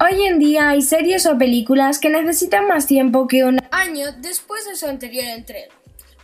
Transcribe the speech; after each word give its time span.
Hoy 0.00 0.22
en 0.26 0.38
día 0.38 0.68
hay 0.68 0.82
series 0.82 1.26
o 1.26 1.36
películas 1.36 1.98
que 1.98 2.08
necesitan 2.08 2.68
más 2.68 2.86
tiempo 2.86 3.26
que 3.26 3.42
un 3.42 3.58
año 3.72 4.12
después 4.12 4.64
de 4.64 4.76
su 4.76 4.86
anterior 4.86 5.24
entrega. 5.24 5.74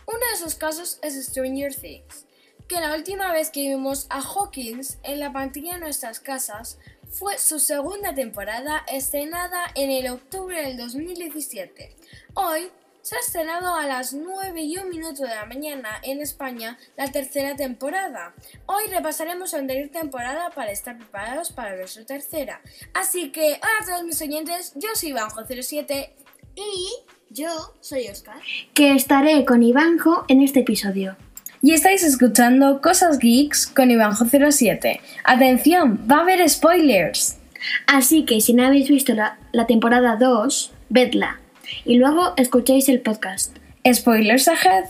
Uno 0.05 0.17
de 0.17 0.33
esos 0.33 0.55
casos 0.55 0.97
es 1.01 1.21
Stranger 1.25 1.75
Things, 1.75 2.25
que 2.69 2.79
la 2.79 2.95
última 2.95 3.33
vez 3.33 3.49
que 3.49 3.67
vimos 3.67 4.07
a 4.09 4.21
Hawkins 4.21 4.97
en 5.03 5.19
la 5.19 5.33
pantalla 5.33 5.73
de 5.73 5.81
nuestras 5.81 6.21
casas 6.21 6.77
fue 7.09 7.37
su 7.37 7.59
segunda 7.59 8.15
temporada 8.15 8.85
estrenada 8.89 9.65
en 9.75 9.91
el 9.91 10.07
octubre 10.09 10.61
del 10.61 10.77
2017. 10.77 11.93
Hoy 12.33 12.71
se 13.05 13.15
ha 13.15 13.19
estrenado 13.19 13.75
a 13.75 13.85
las 13.85 14.13
9 14.13 14.63
y 14.63 14.77
un 14.79 14.89
minuto 14.89 15.21
de 15.21 15.29
la 15.29 15.45
mañana 15.45 15.89
en 16.01 16.21
España 16.21 16.75
la 16.97 17.11
tercera 17.11 17.55
temporada. 17.55 18.33
Hoy 18.65 18.85
repasaremos 18.89 19.53
la 19.53 19.59
anterior 19.59 19.89
temporada 19.89 20.49
para 20.49 20.71
estar 20.71 20.97
preparados 20.97 21.51
para 21.51 21.75
ver 21.75 21.87
su 21.87 22.03
tercera. 22.03 22.61
Así 22.95 23.31
que, 23.31 23.59
hola 23.61 23.73
a 23.79 23.85
todos 23.85 24.03
mis 24.05 24.19
oyentes, 24.23 24.73
yo 24.73 24.89
soy 24.95 25.11
Ivanjo07 25.11 26.09
y 26.55 26.89
yo 27.29 27.75
soy 27.79 28.07
Oscar. 28.07 28.37
Que 28.73 28.93
estaré 28.93 29.45
con 29.45 29.61
Ivanjo 29.61 30.25
en 30.27 30.41
este 30.41 30.61
episodio. 30.61 31.15
Y 31.61 31.73
estáis 31.73 32.03
escuchando 32.03 32.81
Cosas 32.81 33.19
Geeks 33.19 33.67
con 33.67 33.91
Ivanjo07. 33.91 34.99
Atención, 35.23 36.07
va 36.09 36.17
a 36.17 36.21
haber 36.21 36.49
spoilers. 36.49 37.37
Así 37.85 38.25
que 38.25 38.41
si 38.41 38.55
no 38.55 38.65
habéis 38.65 38.89
visto 38.89 39.13
la, 39.13 39.37
la 39.51 39.67
temporada 39.67 40.15
2, 40.15 40.73
vedla 40.89 41.39
y 41.85 41.97
luego 41.97 42.33
escuchéis 42.37 42.89
el 42.89 43.01
podcast. 43.01 43.55
Spoilers 43.91 44.47
ahead. 44.47 44.85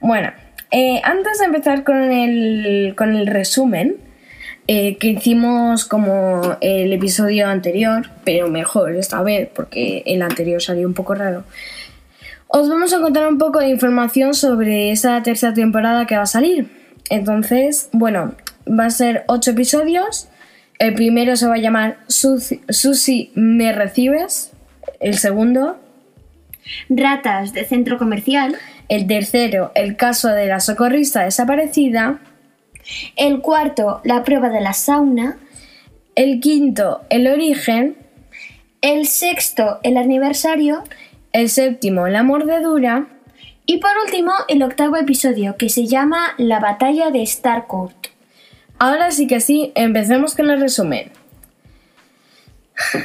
Bueno, 0.00 0.32
eh, 0.70 1.00
antes 1.04 1.38
de 1.38 1.44
empezar 1.46 1.84
con 1.84 1.96
el, 1.96 2.94
con 2.96 3.14
el 3.14 3.26
resumen, 3.26 3.96
eh, 4.66 4.96
que 4.96 5.08
hicimos 5.08 5.84
como 5.84 6.56
el 6.62 6.90
episodio 6.92 7.48
anterior, 7.48 8.08
pero 8.24 8.48
mejor 8.48 8.96
esta 8.96 9.22
vez, 9.22 9.48
porque 9.54 10.02
el 10.06 10.22
anterior 10.22 10.62
salió 10.62 10.86
un 10.86 10.94
poco 10.94 11.14
raro. 11.14 11.44
Os 12.48 12.68
vamos 12.68 12.94
a 12.94 13.00
contar 13.00 13.28
un 13.28 13.36
poco 13.36 13.58
de 13.58 13.68
información 13.68 14.32
sobre 14.32 14.90
esa 14.90 15.22
tercera 15.22 15.52
temporada 15.52 16.06
que 16.06 16.16
va 16.16 16.22
a 16.22 16.26
salir. 16.26 16.70
Entonces, 17.10 17.90
bueno, 17.92 18.34
va 18.66 18.86
a 18.86 18.90
ser 18.90 19.24
ocho 19.26 19.50
episodios. 19.50 20.28
El 20.78 20.94
primero 20.94 21.36
se 21.36 21.46
va 21.46 21.56
a 21.56 21.58
llamar 21.58 21.98
Susi, 22.08 23.32
¿me 23.34 23.72
recibes? 23.72 24.53
El 25.04 25.18
segundo, 25.18 25.76
Ratas 26.88 27.52
de 27.52 27.66
centro 27.66 27.98
comercial. 27.98 28.56
El 28.88 29.06
tercero, 29.06 29.70
el 29.74 29.96
caso 29.96 30.28
de 30.28 30.46
la 30.46 30.60
socorrista 30.60 31.24
desaparecida. 31.24 32.20
El 33.14 33.40
cuarto, 33.40 34.00
la 34.04 34.24
prueba 34.24 34.48
de 34.48 34.62
la 34.62 34.72
sauna. 34.72 35.36
El 36.14 36.40
quinto, 36.40 37.02
el 37.10 37.26
origen. 37.26 37.98
El 38.80 39.06
sexto, 39.06 39.78
el 39.82 39.98
aniversario. 39.98 40.84
El 41.32 41.50
séptimo, 41.50 42.08
la 42.08 42.22
mordedura. 42.22 43.08
Y 43.66 43.80
por 43.80 43.90
último, 44.06 44.32
el 44.48 44.62
octavo 44.62 44.96
episodio, 44.96 45.58
que 45.58 45.68
se 45.68 45.86
llama 45.86 46.34
La 46.38 46.60
batalla 46.60 47.10
de 47.10 47.26
Starcourt. 47.26 48.06
Ahora 48.78 49.10
sí 49.10 49.26
que 49.26 49.40
sí, 49.40 49.70
empecemos 49.74 50.34
con 50.34 50.48
el 50.48 50.62
resumen. 50.62 51.12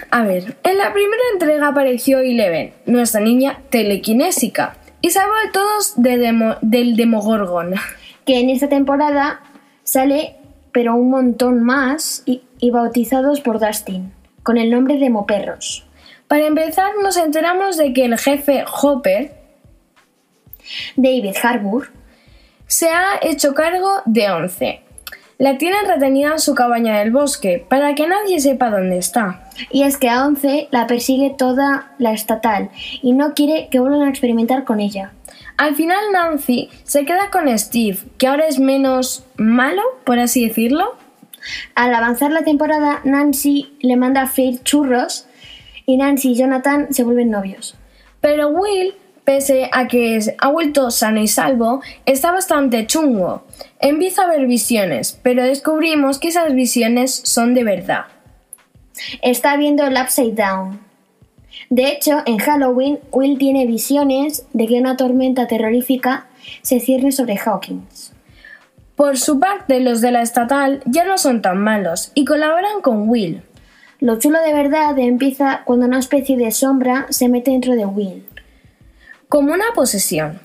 A 0.09 0.23
ver, 0.23 0.58
en 0.64 0.78
la 0.78 0.94
primera 0.94 1.22
entrega 1.34 1.67
apareció 1.67 2.20
Eleven, 2.20 2.73
nuestra 2.86 3.22
niña 3.22 3.62
telequinésica, 3.70 4.78
y 5.02 5.11
salvó 5.11 5.34
a 5.48 5.52
todos 5.52 5.94
del 5.95 6.95
Demogorgon. 6.95 7.76
Que 8.26 8.39
en 8.39 8.50
esta 8.50 8.67
temporada 8.67 9.42
sale, 9.84 10.36
pero 10.72 10.95
un 10.95 11.09
montón 11.09 11.64
más, 11.64 12.23
y, 12.26 12.44
y 12.59 12.72
bautizados 12.72 13.42
por 13.42 13.59
Dustin, 13.59 14.11
con 14.44 14.58
el 14.58 14.72
nombre 14.72 14.98
de 14.98 15.09
Moperros. 15.09 15.86
Para 16.28 16.45
empezar, 16.45 16.92
nos 17.02 17.17
enteramos 17.17 17.78
de 17.78 17.94
que 17.94 18.06
el 18.06 18.17
jefe 18.17 18.64
Hopper, 18.82 19.32
David 20.95 21.36
Harbour, 21.42 21.92
se 22.67 22.89
ha 22.89 23.20
hecho 23.21 23.55
cargo 23.55 23.89
de 24.05 24.30
Once, 24.30 24.82
la 25.39 25.58
tienen 25.58 25.88
retenida 25.88 26.33
en 26.33 26.39
su 26.39 26.54
cabaña 26.54 26.99
del 26.99 27.11
bosque, 27.11 27.65
para 27.67 27.95
que 27.95 28.08
nadie 28.08 28.39
sepa 28.39 28.70
dónde 28.70 28.98
está. 28.98 29.48
Y 29.71 29.83
es 29.83 29.97
que 29.97 30.09
a 30.09 30.25
Once 30.25 30.67
la 30.71 30.87
persigue 30.87 31.33
toda 31.37 31.92
la 31.97 32.14
estatal 32.14 32.70
y 33.02 33.14
no 33.14 33.33
quiere 33.33 33.67
que 33.70 33.80
vuelvan 33.80 34.03
a 34.03 34.09
experimentar 34.09 34.64
con 34.64 34.80
ella. 34.80 35.14
Al 35.58 35.75
final 35.75 35.99
Nancy 36.14 36.70
se 36.83 37.05
queda 37.05 37.30
con 37.31 37.58
Steve, 37.58 37.99
que 38.17 38.27
ahora 38.27 38.47
es 38.47 38.59
menos 38.59 39.25
malo, 39.37 39.81
por 40.05 40.20
así 40.20 40.47
decirlo. 40.47 40.95
Al 41.75 41.93
avanzar 41.93 42.31
la 42.31 42.43
temporada, 42.43 43.02
Nancy 43.03 43.73
le 43.81 43.97
manda 43.97 44.21
a 44.21 44.27
freír 44.27 44.64
churros 44.64 45.25
y 45.86 45.97
Nancy 45.97 46.31
y 46.31 46.36
Jonathan 46.36 46.93
se 46.93 47.03
vuelven 47.03 47.30
novios. 47.30 47.76
Pero 48.21 48.49
Will 48.49 48.93
pese 49.30 49.70
a 49.71 49.87
que 49.87 50.20
ha 50.39 50.49
vuelto 50.49 50.89
sano 50.89 51.21
y 51.21 51.27
salvo, 51.27 51.83
está 52.08 52.31
bastante 52.31 52.87
chungo. 52.87 53.43
Empieza 53.80 54.23
a 54.23 54.27
ver 54.27 54.47
visiones, 54.47 55.20
pero 55.21 55.43
descubrimos 55.43 56.17
que 56.17 56.30
esas 56.30 56.52
visiones 56.55 57.14
son 57.26 57.53
de 57.53 57.64
verdad. 57.64 58.05
Está 59.21 59.58
viendo 59.58 59.86
el 59.86 59.98
Upside 60.02 60.33
Down. 60.33 60.80
De 61.70 61.92
hecho, 61.92 62.20
en 62.26 62.37
Halloween, 62.37 62.99
Will 63.11 63.37
tiene 63.37 63.65
visiones 63.65 64.45
de 64.54 64.67
que 64.67 64.80
una 64.80 64.98
tormenta 64.98 65.48
terrorífica 65.48 66.27
se 66.61 66.80
cierne 66.80 67.11
sobre 67.11 67.38
Hawkins. 67.38 68.14
Por 68.95 69.17
su 69.17 69.39
parte, 69.39 69.80
los 69.80 70.02
de 70.02 70.11
la 70.11 70.21
estatal 70.21 70.82
ya 70.86 71.05
no 71.05 71.17
son 71.17 71.42
tan 71.42 71.58
malos 71.58 72.11
y 72.15 72.26
colaboran 72.26 72.82
con 72.82 73.09
Will. 73.09 73.42
Lo 73.99 74.20
chulo 74.20 74.39
de 74.42 74.54
verdad 74.54 74.98
empieza 74.99 75.61
cuando 75.65 75.86
una 75.86 75.99
especie 75.99 76.38
de 76.38 76.52
sombra 76.52 77.08
se 77.09 77.27
mete 77.30 77.52
dentro 77.52 77.76
de 77.76 77.86
Will 77.86 78.23
como 79.30 79.54
una 79.54 79.65
posesión. 79.76 80.39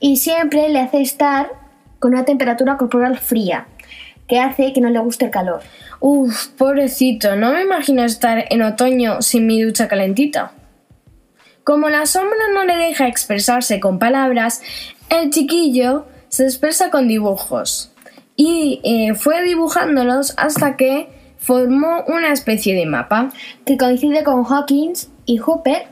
Y 0.00 0.16
siempre 0.16 0.70
le 0.70 0.80
hace 0.80 1.02
estar 1.02 1.52
con 1.98 2.14
una 2.14 2.24
temperatura 2.24 2.78
corporal 2.78 3.18
fría, 3.18 3.66
que 4.30 4.38
hace 4.38 4.72
que 4.72 4.80
no 4.80 4.88
le 4.88 5.00
guste 5.00 5.24
el 5.26 5.30
calor. 5.32 5.60
Uf, 5.98 6.46
pobrecito, 6.56 7.34
no 7.34 7.52
me 7.52 7.62
imagino 7.62 8.04
estar 8.04 8.44
en 8.48 8.62
otoño 8.62 9.20
sin 9.20 9.46
mi 9.46 9.60
ducha 9.60 9.88
calentita. 9.88 10.52
Como 11.64 11.88
la 11.88 12.06
sombra 12.06 12.38
no 12.54 12.64
le 12.64 12.76
deja 12.76 13.08
expresarse 13.08 13.80
con 13.80 13.98
palabras, 13.98 14.62
el 15.08 15.30
chiquillo 15.30 16.06
se 16.28 16.44
expresa 16.44 16.90
con 16.90 17.08
dibujos. 17.08 17.92
Y 18.36 18.80
eh, 18.84 19.14
fue 19.14 19.42
dibujándolos 19.42 20.32
hasta 20.38 20.76
que 20.76 21.08
formó 21.36 22.04
una 22.06 22.32
especie 22.32 22.76
de 22.76 22.86
mapa. 22.86 23.30
Que 23.66 23.76
coincide 23.76 24.22
con 24.22 24.44
Hawkins 24.44 25.10
y 25.26 25.38
Hooper 25.38 25.88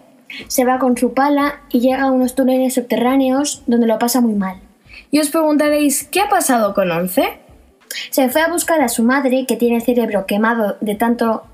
se 0.47 0.65
va 0.65 0.79
con 0.79 0.97
su 0.97 1.13
pala 1.13 1.63
y 1.71 1.81
llega 1.81 2.05
a 2.05 2.11
unos 2.13 2.37
túneles 2.37 2.75
subterráneos 2.75 3.63
donde 3.67 3.89
lo 3.89 3.99
pasa 3.99 4.21
muy 4.21 4.35
mal. 4.35 4.61
Y 5.11 5.19
os 5.19 5.29
preguntaréis, 5.29 6.05
¿qué 6.05 6.21
ha 6.21 6.29
pasado 6.29 6.73
con 6.73 6.91
Once? 6.91 7.48
Se 8.11 8.29
fue 8.29 8.43
a 8.43 8.49
buscar 8.49 8.81
a 8.81 8.89
su 8.89 9.03
madre, 9.03 9.45
que 9.47 9.57
tiene 9.57 9.77
el 9.77 9.83
cerebro 9.83 10.27
quemado 10.27 10.77
de 10.81 10.95
tanto 10.95 11.45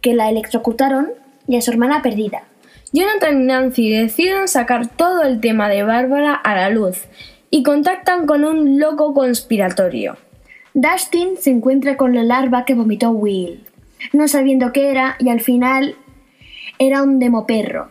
que 0.00 0.14
la 0.14 0.28
electrocutaron, 0.28 1.10
y 1.48 1.56
a 1.56 1.60
su 1.60 1.70
hermana 1.70 2.02
perdida. 2.02 2.44
Jonathan 2.92 3.42
y 3.42 3.46
Nancy 3.46 3.90
deciden 3.90 4.48
sacar 4.48 4.88
todo 4.88 5.22
el 5.22 5.40
tema 5.40 5.68
de 5.68 5.82
Bárbara 5.82 6.34
a 6.34 6.54
la 6.54 6.70
luz 6.70 7.04
y 7.50 7.62
contactan 7.62 8.26
con 8.26 8.44
un 8.44 8.78
loco 8.78 9.14
conspiratorio. 9.14 10.16
Dustin 10.74 11.36
se 11.38 11.50
encuentra 11.50 11.96
con 11.96 12.14
la 12.14 12.22
larva 12.22 12.64
que 12.64 12.74
vomitó 12.74 13.10
Will, 13.10 13.64
no 14.12 14.28
sabiendo 14.28 14.72
qué 14.72 14.90
era 14.90 15.16
y 15.18 15.30
al 15.30 15.40
final 15.40 15.96
era 16.78 17.02
un 17.02 17.18
demoperro 17.18 17.90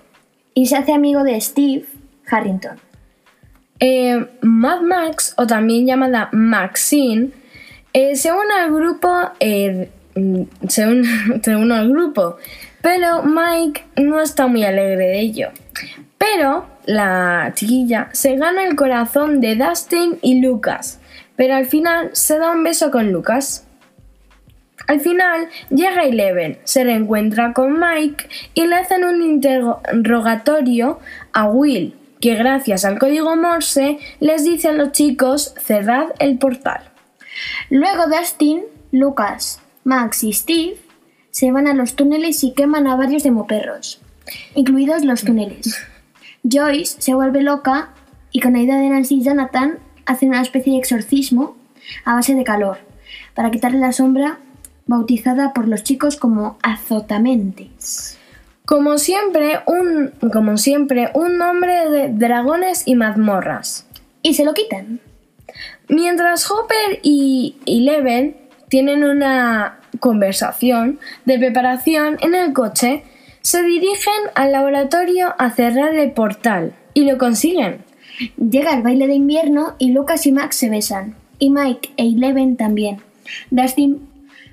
y 0.53 0.67
se 0.67 0.77
hace 0.77 0.93
amigo 0.93 1.23
de 1.23 1.39
Steve 1.41 1.85
Harrington. 2.27 2.77
Eh, 3.79 4.25
Mad 4.41 4.81
Max, 4.81 5.33
o 5.37 5.45
también 5.45 5.85
llamada 5.85 6.29
Maxine, 6.31 7.31
eh, 7.95 8.17
se 8.17 8.29
une 8.29 8.53
al 8.53 8.73
grupo. 8.73 9.09
Eh, 9.39 9.89
se, 10.67 10.85
une, 10.85 11.73
al 11.73 11.89
grupo. 11.89 12.35
Pero 12.81 13.23
Mike 13.23 13.85
no 13.95 14.21
está 14.21 14.47
muy 14.47 14.65
alegre 14.65 15.07
de 15.07 15.19
ello. 15.21 15.49
Pero 16.17 16.65
la 16.85 17.53
chiquilla 17.55 18.09
se 18.11 18.35
gana 18.35 18.65
el 18.65 18.75
corazón 18.75 19.39
de 19.39 19.55
Dustin 19.55 20.19
y 20.21 20.41
Lucas. 20.41 20.99
Pero 21.37 21.55
al 21.55 21.65
final 21.67 22.09
se 22.11 22.37
da 22.37 22.51
un 22.51 22.63
beso 22.63 22.91
con 22.91 23.13
Lucas. 23.13 23.65
Al 24.87 24.99
final 24.99 25.47
llega 25.69 26.03
Eleven, 26.03 26.59
se 26.65 26.83
reencuentra 26.83 27.53
con 27.53 27.79
Mike 27.79 28.27
y 28.53 28.67
le 28.67 28.75
hacen 28.75 29.05
un 29.05 29.21
interrogatorio 29.21 30.99
a 31.31 31.47
Will, 31.47 31.95
que 32.19 32.35
gracias 32.35 32.83
al 32.85 32.99
código 32.99 33.35
Morse 33.35 33.97
les 34.19 34.43
dice 34.43 34.67
a 34.67 34.73
los 34.73 34.91
chicos 34.91 35.55
cerrad 35.57 36.09
el 36.19 36.37
portal. 36.37 36.94
Luego 37.69 38.03
Dustin, 38.07 38.63
Lucas, 38.91 39.59
Max 39.83 40.23
y 40.23 40.33
Steve 40.33 40.77
se 41.31 41.51
van 41.51 41.67
a 41.67 41.73
los 41.73 41.95
túneles 41.95 42.43
y 42.43 42.53
queman 42.53 42.87
a 42.87 42.95
varios 42.95 43.23
demoperros, 43.23 44.01
incluidos 44.55 45.03
los 45.03 45.23
túneles. 45.23 45.77
Joyce 46.43 47.01
se 47.01 47.13
vuelve 47.13 47.41
loca 47.41 47.89
y 48.31 48.39
con 48.39 48.53
la 48.53 48.59
ayuda 48.59 48.77
de 48.77 48.89
Nancy 48.89 49.15
y 49.15 49.23
Jonathan 49.23 49.79
hacen 50.05 50.29
una 50.29 50.41
especie 50.41 50.73
de 50.73 50.79
exorcismo 50.79 51.55
a 52.03 52.15
base 52.15 52.35
de 52.35 52.43
calor 52.43 52.77
para 53.33 53.51
quitarle 53.51 53.79
la 53.79 53.91
sombra 53.91 54.39
bautizada 54.87 55.53
por 55.53 55.67
los 55.67 55.83
chicos 55.83 56.17
como 56.17 56.57
Azotamentes. 56.61 58.17
Como 58.65 58.97
siempre, 58.97 59.59
un, 59.67 60.13
como 60.31 60.57
siempre, 60.57 61.11
un 61.13 61.37
nombre 61.37 61.89
de 61.89 62.09
dragones 62.09 62.83
y 62.87 62.95
mazmorras. 62.95 63.87
Y 64.21 64.33
se 64.33 64.43
lo 64.43 64.53
quitan. 64.53 64.99
Mientras 65.87 66.49
Hopper 66.49 66.99
y 67.03 67.57
Eleven 67.65 68.37
tienen 68.69 69.03
una 69.03 69.79
conversación 69.99 70.99
de 71.25 71.37
preparación 71.37 72.17
en 72.21 72.35
el 72.35 72.53
coche, 72.53 73.03
se 73.41 73.61
dirigen 73.63 74.13
al 74.33 74.51
laboratorio 74.51 75.35
a 75.37 75.51
cerrar 75.51 75.93
el 75.93 76.11
portal 76.11 76.73
y 76.93 77.03
lo 77.03 77.17
consiguen. 77.17 77.83
Llega 78.37 78.73
el 78.73 78.81
baile 78.81 79.07
de 79.07 79.15
invierno 79.15 79.75
y 79.77 79.91
Lucas 79.91 80.25
y 80.25 80.31
Max 80.31 80.55
se 80.55 80.69
besan. 80.69 81.15
Y 81.37 81.49
Mike 81.49 81.91
e 81.97 82.07
Eleven 82.07 82.55
también. 82.55 83.01
Dustin 83.51 84.07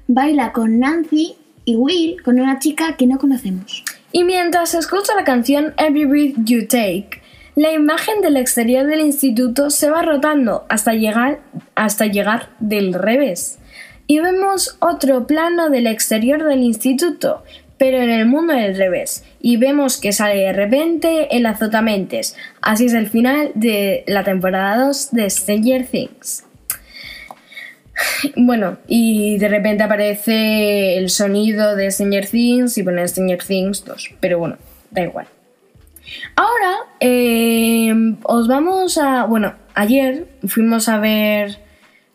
baila 0.08 0.52
con 0.52 0.78
Nancy 0.81 1.37
y 1.64 1.76
Will 1.76 2.20
con 2.22 2.40
una 2.40 2.58
chica 2.58 2.96
que 2.96 3.06
no 3.06 3.19
conocemos. 3.19 3.84
Y 4.10 4.25
mientras 4.25 4.75
escucha 4.75 5.14
la 5.14 5.25
canción 5.25 5.72
Every 5.78 6.04
Breath 6.04 6.34
You 6.44 6.66
Take, 6.66 7.21
la 7.54 7.72
imagen 7.72 8.22
del 8.22 8.37
exterior 8.37 8.87
del 8.87 9.00
instituto 9.00 9.70
se 9.70 9.90
va 9.90 10.02
rotando 10.02 10.64
hasta 10.69 10.94
llegar, 10.94 11.40
hasta 11.75 12.06
llegar 12.06 12.49
del 12.60 12.94
revés. 12.94 13.58
Y 14.06 14.20
vemos 14.20 14.76
otro 14.81 15.26
plano 15.26 15.69
del 15.69 15.87
exterior 15.87 16.44
del 16.44 16.62
instituto, 16.62 17.43
pero 17.76 17.99
en 17.99 18.10
el 18.10 18.26
mundo 18.26 18.54
del 18.54 18.76
revés. 18.76 19.25
Y 19.40 19.58
vemos 19.58 20.00
que 20.00 20.12
sale 20.12 20.40
de 20.40 20.52
repente 20.52 21.37
el 21.37 21.44
azotamentes. 21.46 22.37
Así 22.60 22.87
es 22.87 22.94
el 22.94 23.08
final 23.08 23.52
de 23.54 24.04
la 24.06 24.25
temporada 24.25 24.87
2 24.87 25.10
de 25.12 25.31
Stranger 25.31 25.87
Things. 25.87 26.44
Bueno, 28.37 28.78
y 28.88 29.37
de 29.38 29.49
repente 29.49 29.82
aparece 29.82 30.96
el 30.96 31.10
sonido 31.10 31.76
de 31.76 31.90
Stranger 31.90 32.26
Things 32.26 32.78
y 32.78 32.82
pone 32.82 33.06
Stranger 33.06 33.44
Things 33.44 33.84
2. 33.84 34.14
Pero 34.20 34.38
bueno, 34.38 34.56
da 34.90 35.02
igual. 35.02 35.26
Ahora 36.37 36.76
eh, 37.00 37.93
os 38.25 38.49
vamos 38.49 38.99
a... 38.99 39.25
Bueno, 39.25 39.54
ayer 39.75 40.28
fuimos 40.46 40.88
a 40.88 40.99
ver 40.99 41.58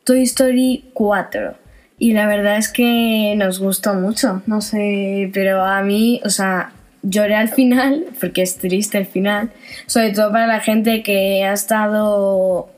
Toy 0.03 0.23
Story 0.23 0.85
4 0.93 1.55
y 1.99 2.13
la 2.13 2.27
verdad 2.27 2.57
es 2.57 2.69
que 2.69 3.33
nos 3.37 3.59
gustó 3.59 3.95
mucho, 3.95 4.41
no 4.45 4.61
sé, 4.61 5.31
pero 5.33 5.63
a 5.63 5.81
mí, 5.81 6.21
o 6.23 6.29
sea, 6.29 6.71
lloré 7.01 7.35
al 7.35 7.49
final, 7.49 8.05
porque 8.19 8.43
es 8.43 8.57
triste 8.57 8.97
el 8.99 9.05
final, 9.05 9.51
sobre 9.87 10.11
todo 10.11 10.31
para 10.31 10.47
la 10.47 10.59
gente 10.59 11.01
que 11.03 11.43
ha 11.43 11.53
estado 11.53 12.69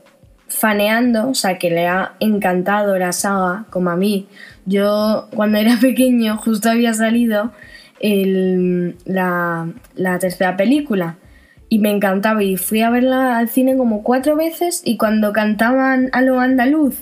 faneando, 0.48 1.28
o 1.28 1.34
sea, 1.34 1.58
que 1.58 1.70
le 1.70 1.86
ha 1.86 2.14
encantado 2.18 2.98
la 2.98 3.12
saga, 3.12 3.66
como 3.70 3.90
a 3.90 3.96
mí. 3.96 4.26
Yo, 4.66 5.28
cuando 5.34 5.58
era 5.58 5.76
pequeño, 5.80 6.36
justo 6.38 6.70
había 6.70 6.94
salido 6.94 7.52
el, 8.00 8.96
la, 9.04 9.68
la 9.94 10.18
tercera 10.18 10.56
película 10.56 11.16
y 11.68 11.78
me 11.78 11.90
encantaba 11.90 12.42
y 12.42 12.56
fui 12.56 12.82
a 12.82 12.90
verla 12.90 13.38
al 13.38 13.48
cine 13.48 13.76
como 13.76 14.02
cuatro 14.02 14.36
veces 14.36 14.82
y 14.84 14.96
cuando 14.96 15.32
cantaban 15.32 16.10
a 16.12 16.20
lo 16.20 16.40
andaluz, 16.40 16.96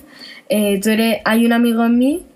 eh, 0.50 0.78
tú 0.80 0.90
eres, 0.90 1.18
hay 1.24 1.46
un 1.46 1.54
amigo 1.54 1.86
en 1.86 1.98
mí, 1.98 2.26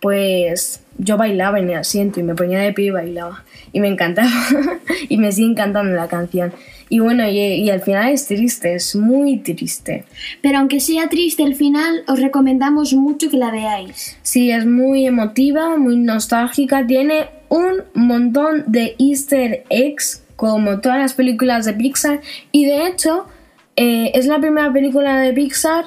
pues 0.00 0.80
yo 0.96 1.16
bailaba 1.16 1.58
en 1.58 1.70
el 1.70 1.78
asiento 1.78 2.20
y 2.20 2.22
me 2.22 2.34
ponía 2.34 2.58
de 2.58 2.72
pie 2.72 2.86
y 2.86 2.90
bailaba 2.90 3.44
y 3.72 3.80
me 3.80 3.88
encantaba 3.88 4.30
y 5.08 5.18
me 5.18 5.30
sigue 5.30 5.50
encantando 5.50 5.94
la 5.94 6.08
canción. 6.08 6.52
Y 6.88 7.00
bueno, 7.00 7.28
y, 7.28 7.38
y 7.38 7.70
al 7.70 7.80
final 7.80 8.12
es 8.12 8.26
triste, 8.26 8.74
es 8.74 8.94
muy 8.94 9.38
triste. 9.38 10.04
Pero 10.42 10.58
aunque 10.58 10.80
sea 10.80 11.08
triste 11.08 11.42
el 11.42 11.54
final, 11.54 12.04
os 12.06 12.20
recomendamos 12.20 12.94
mucho 12.94 13.30
que 13.30 13.36
la 13.36 13.50
veáis. 13.50 14.16
Sí, 14.22 14.50
es 14.50 14.64
muy 14.64 15.06
emotiva, 15.06 15.76
muy 15.76 15.96
nostálgica, 15.96 16.86
tiene 16.86 17.26
un 17.54 17.84
montón 17.94 18.64
de 18.66 18.96
easter 18.98 19.64
eggs 19.70 20.24
como 20.34 20.80
todas 20.80 20.98
las 20.98 21.14
películas 21.14 21.64
de 21.64 21.72
Pixar 21.72 22.20
y 22.50 22.66
de 22.66 22.88
hecho 22.88 23.26
eh, 23.76 24.10
es 24.14 24.26
la 24.26 24.40
primera 24.40 24.72
película 24.72 25.20
de 25.20 25.32
Pixar 25.32 25.84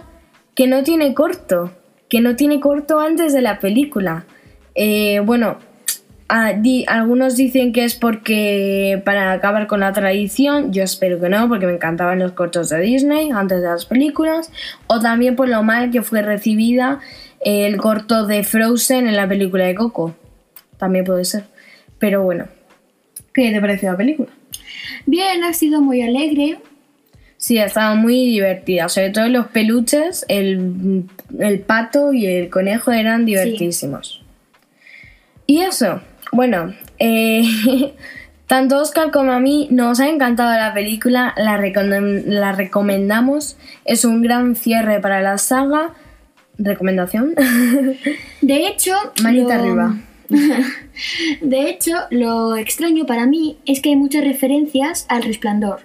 que 0.56 0.66
no 0.66 0.84
tiene 0.84 1.14
corto, 1.14 1.74
que 2.08 2.22
no 2.22 2.38
tiene 2.38 2.62
corto 2.62 3.00
antes 3.00 3.34
de 3.34 3.42
la 3.42 3.60
película. 3.60 4.26
Eh, 4.76 5.20
bueno, 5.26 5.58
algunos 6.30 7.36
dicen 7.36 7.74
que 7.74 7.84
es 7.84 7.96
porque 7.96 9.02
para 9.04 9.34
acabar 9.34 9.68
con 9.68 9.82
la 9.82 9.92
tradición, 9.92 10.72
yo 10.72 10.84
espero 10.84 11.20
que 11.20 11.28
no, 11.28 11.50
porque 11.50 11.68
me 11.68 11.74
encantaban 11.74 12.20
los 12.20 12.32
cortos 12.32 12.70
de 12.70 12.80
Disney 12.80 13.32
antes 13.32 13.62
de 13.62 13.68
las 13.68 13.86
películas, 13.86 14.52
o 14.88 15.02
también 15.02 15.36
por 15.36 15.50
lo 15.50 15.64
mal 15.64 15.92
que 15.92 16.02
fue 16.02 16.22
recibida 16.22 17.00
el 17.42 17.76
corto 17.76 18.26
de 18.26 18.44
Frozen 18.44 19.08
en 19.08 19.18
la 19.18 19.28
película 19.28 19.66
de 19.66 19.76
Coco. 19.76 20.16
También 20.78 21.04
puede 21.04 21.26
ser. 21.26 21.57
Pero 22.00 22.24
bueno, 22.24 22.48
¿qué 23.34 23.52
te 23.52 23.60
pareció 23.62 23.92
la 23.92 23.98
película? 23.98 24.30
Bien, 25.06 25.44
ha 25.44 25.54
sido 25.54 25.82
muy 25.82 26.02
alegre. 26.02 26.60
Sí, 27.38 27.58
estaba 27.58 27.94
muy 27.96 28.26
divertida. 28.26 28.90
Sobre 28.90 29.12
todo 29.12 29.28
los 29.30 29.48
peluches, 29.48 30.26
el, 30.28 31.04
el 31.40 31.60
pato 31.60 32.14
y 32.14 32.26
el 32.26 32.50
conejo 32.50 32.92
eran 32.92 33.26
divertísimos. 33.26 34.24
Y 35.46 35.62
eso, 35.62 36.02
bueno, 36.32 36.74
eh, 37.00 37.44
tanto 38.48 38.80
Oscar 38.82 39.12
como 39.12 39.32
a 39.32 39.40
mí 39.40 39.68
nos 39.72 40.00
ha 40.00 40.10
encantado 40.10 40.52
la 40.58 40.74
película, 40.74 41.34
la, 41.38 41.58
recom- 41.60 42.24
la 42.26 42.52
recomendamos. 42.54 43.56
Es 43.86 44.04
un 44.04 44.22
gran 44.22 44.56
cierre 44.56 45.00
para 45.00 45.22
la 45.22 45.38
saga. 45.38 45.94
¿Recomendación? 46.58 47.36
De 48.42 48.68
hecho, 48.68 48.94
Manita 49.22 49.58
lo- 49.58 49.64
arriba. 49.64 49.96
De 51.42 51.70
hecho, 51.70 51.96
lo 52.10 52.56
extraño 52.56 53.06
para 53.06 53.26
mí 53.26 53.58
es 53.66 53.82
que 53.82 53.90
hay 53.90 53.96
muchas 53.96 54.24
referencias 54.24 55.06
al 55.10 55.24
resplandor. 55.24 55.82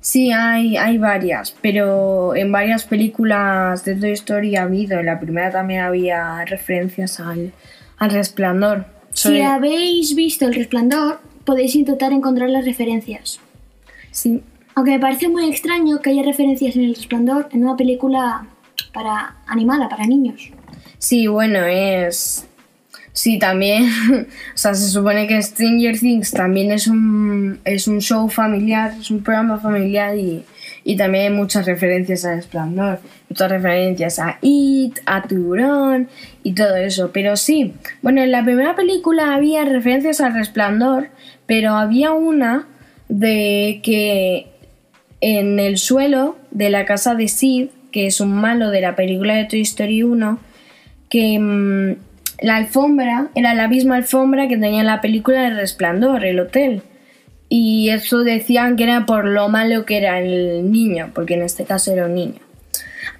Sí, 0.00 0.32
hay, 0.32 0.76
hay 0.76 0.98
varias, 0.98 1.54
pero 1.60 2.34
en 2.34 2.50
varias 2.50 2.84
películas 2.84 3.84
de 3.84 3.94
Toy 3.94 4.10
Story 4.12 4.56
ha 4.56 4.62
habido. 4.62 4.98
En 4.98 5.06
la 5.06 5.20
primera 5.20 5.50
también 5.52 5.82
había 5.82 6.44
referencias 6.44 7.20
al, 7.20 7.52
al 7.98 8.10
resplandor. 8.10 8.86
Si 9.12 9.40
habéis 9.40 10.16
visto 10.16 10.46
el 10.46 10.54
resplandor, 10.54 11.20
podéis 11.44 11.76
intentar 11.76 12.12
encontrar 12.12 12.50
las 12.50 12.64
referencias. 12.64 13.38
Sí, 14.10 14.42
Aunque 14.74 14.92
me 14.92 14.98
parece 14.98 15.28
muy 15.28 15.48
extraño 15.48 16.00
que 16.00 16.10
haya 16.10 16.22
referencias 16.22 16.74
en 16.76 16.84
el 16.84 16.94
resplandor 16.94 17.48
en 17.52 17.62
una 17.62 17.76
película 17.76 18.46
para 18.92 19.36
animada, 19.46 19.88
para 19.88 20.06
niños. 20.06 20.50
sí, 20.98 21.26
bueno, 21.26 21.60
es... 21.60 22.48
Sí, 23.14 23.38
también, 23.38 23.84
o 24.54 24.56
sea, 24.56 24.74
se 24.74 24.88
supone 24.88 25.26
que 25.26 25.40
Stranger 25.42 25.98
Things 25.98 26.30
también 26.30 26.72
es 26.72 26.86
un, 26.86 27.60
es 27.64 27.86
un 27.86 28.00
show 28.00 28.28
familiar, 28.28 28.94
es 28.98 29.10
un 29.10 29.22
programa 29.22 29.58
familiar 29.58 30.16
y, 30.16 30.44
y 30.82 30.96
también 30.96 31.24
hay 31.24 31.38
muchas 31.38 31.66
referencias 31.66 32.24
al 32.24 32.36
Resplandor, 32.36 33.00
muchas 33.28 33.50
referencias 33.50 34.18
a 34.18 34.38
It, 34.40 34.98
a 35.04 35.22
Tiburón 35.22 36.08
y 36.42 36.54
todo 36.54 36.74
eso. 36.76 37.10
Pero 37.12 37.36
sí, 37.36 37.74
bueno, 38.00 38.22
en 38.22 38.32
la 38.32 38.44
primera 38.44 38.74
película 38.74 39.34
había 39.34 39.64
referencias 39.64 40.22
al 40.22 40.32
Resplandor, 40.32 41.08
pero 41.46 41.74
había 41.74 42.12
una 42.12 42.66
de 43.08 43.80
que 43.82 44.46
en 45.20 45.60
el 45.60 45.76
suelo 45.76 46.38
de 46.50 46.70
la 46.70 46.86
casa 46.86 47.14
de 47.14 47.28
Sid, 47.28 47.68
que 47.90 48.06
es 48.06 48.22
un 48.22 48.32
malo 48.32 48.70
de 48.70 48.80
la 48.80 48.96
película 48.96 49.34
de 49.34 49.44
Toy 49.44 49.60
Story 49.60 50.02
1, 50.02 50.38
que 51.10 51.38
mm, 51.38 51.96
la 52.42 52.56
alfombra 52.56 53.28
era 53.34 53.54
la 53.54 53.68
misma 53.68 53.96
alfombra 53.96 54.48
que 54.48 54.56
tenía 54.56 54.80
en 54.80 54.86
la 54.86 55.00
película 55.00 55.42
de 55.42 55.50
Resplandor, 55.50 56.24
el 56.24 56.40
hotel. 56.40 56.82
Y 57.48 57.90
eso 57.90 58.24
decían 58.24 58.76
que 58.76 58.84
era 58.84 59.04
por 59.06 59.26
lo 59.26 59.48
malo 59.48 59.84
que 59.84 59.98
era 59.98 60.18
el 60.20 60.70
niño, 60.70 61.10
porque 61.14 61.34
en 61.34 61.42
este 61.42 61.64
caso 61.64 61.92
era 61.92 62.06
un 62.06 62.14
niño. 62.14 62.40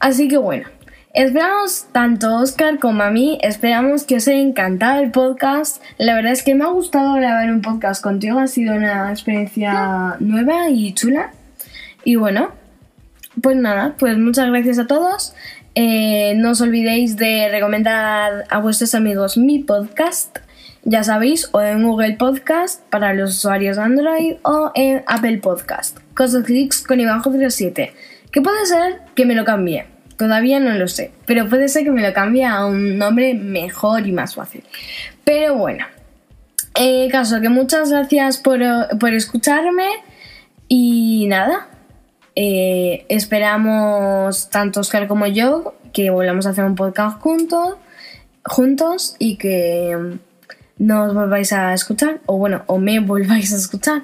Así 0.00 0.26
que 0.28 0.38
bueno, 0.38 0.68
esperamos 1.12 1.86
tanto 1.92 2.36
Oscar 2.36 2.78
como 2.78 3.02
a 3.02 3.10
mí, 3.10 3.38
esperamos 3.42 4.04
que 4.04 4.16
os 4.16 4.28
haya 4.28 4.38
encantado 4.38 5.02
el 5.02 5.10
podcast. 5.10 5.82
La 5.98 6.14
verdad 6.14 6.32
es 6.32 6.42
que 6.42 6.54
me 6.54 6.64
ha 6.64 6.68
gustado 6.68 7.14
grabar 7.14 7.50
un 7.50 7.60
podcast 7.60 8.02
contigo, 8.02 8.38
ha 8.38 8.46
sido 8.46 8.74
una 8.74 9.10
experiencia 9.10 10.16
nueva 10.18 10.70
y 10.70 10.94
chula. 10.94 11.32
Y 12.04 12.16
bueno, 12.16 12.50
pues 13.40 13.56
nada, 13.56 13.94
pues 13.98 14.18
muchas 14.18 14.48
gracias 14.48 14.78
a 14.78 14.86
todos. 14.86 15.34
Eh, 15.74 16.34
no 16.36 16.50
os 16.50 16.60
olvidéis 16.60 17.16
de 17.16 17.48
recomendar 17.48 18.44
a 18.50 18.58
vuestros 18.58 18.94
amigos 18.94 19.38
mi 19.38 19.60
podcast, 19.60 20.38
ya 20.84 21.02
sabéis, 21.02 21.48
o 21.52 21.62
en 21.62 21.82
Google 21.82 22.16
Podcast 22.16 22.82
para 22.90 23.14
los 23.14 23.30
usuarios 23.38 23.78
Android 23.78 24.34
o 24.42 24.70
en 24.74 25.02
Apple 25.06 25.38
Podcast. 25.38 25.98
Cosas 26.14 26.44
Clicks 26.44 26.82
con 26.82 27.00
Iván 27.00 27.22
07. 27.22 27.94
Que 28.30 28.40
puede 28.42 28.66
ser 28.66 29.00
que 29.14 29.24
me 29.24 29.34
lo 29.34 29.44
cambie. 29.44 29.86
Todavía 30.18 30.60
no 30.60 30.74
lo 30.74 30.88
sé, 30.88 31.10
pero 31.26 31.48
puede 31.48 31.68
ser 31.68 31.84
que 31.84 31.90
me 31.90 32.06
lo 32.06 32.12
cambie 32.12 32.44
a 32.44 32.66
un 32.66 32.98
nombre 32.98 33.34
mejor 33.34 34.06
y 34.06 34.12
más 34.12 34.34
fácil. 34.34 34.62
Pero 35.24 35.56
bueno, 35.56 35.86
eh, 36.74 37.08
caso 37.10 37.40
que 37.40 37.48
muchas 37.48 37.90
gracias 37.90 38.38
por, 38.38 38.60
por 38.98 39.14
escucharme 39.14 39.88
y 40.68 41.26
nada, 41.28 41.68
eh, 42.36 43.04
esperamos 43.08 44.48
tanto 44.50 44.80
Oscar 44.80 45.06
como 45.08 45.26
yo 45.26 45.74
que 45.92 46.10
volvamos 46.10 46.46
a 46.46 46.50
hacer 46.50 46.64
un 46.64 46.74
podcast 46.74 47.20
juntos 47.20 47.76
juntos 48.44 49.16
y 49.18 49.36
que 49.36 49.96
mm, 49.96 50.86
nos 50.86 51.14
volváis 51.14 51.52
a 51.52 51.74
escuchar, 51.74 52.20
o 52.26 52.38
bueno, 52.38 52.62
o 52.66 52.78
me 52.78 53.00
volváis 53.00 53.52
a 53.52 53.56
escuchar. 53.56 54.02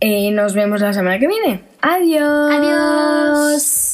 Eh, 0.00 0.32
nos 0.32 0.54
vemos 0.54 0.80
la 0.80 0.92
semana 0.92 1.18
que 1.18 1.28
viene. 1.28 1.62
Adiós. 1.80 2.50
Adiós. 2.52 3.91